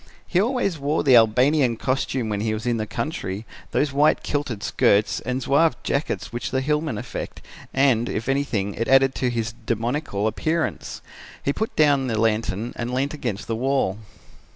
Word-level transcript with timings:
He 0.25 0.41
always 0.41 0.79
wore 0.79 1.03
the 1.03 1.15
Albanian 1.15 1.77
costume 1.77 2.27
when 2.27 2.41
he 2.41 2.55
was 2.55 2.65
in 2.65 2.77
the 2.77 2.87
country, 2.87 3.45
those 3.69 3.93
white 3.93 4.23
kilted 4.23 4.63
skirts 4.63 5.19
and 5.19 5.43
zouave 5.43 5.75
jackets 5.83 6.33
which 6.33 6.49
the 6.49 6.61
hillsmen 6.61 6.97
affect 6.97 7.39
and, 7.71 8.09
if 8.09 8.27
anything, 8.27 8.73
it 8.73 8.87
added 8.87 9.13
to 9.13 9.29
his 9.29 9.53
demoniacal 9.67 10.25
appearance. 10.25 11.03
He 11.43 11.53
put 11.53 11.75
down 11.75 12.07
the 12.07 12.19
lantern 12.19 12.73
and 12.77 12.91
leant 12.91 13.13
against 13.13 13.45
the 13.45 13.55
wall. 13.55 13.99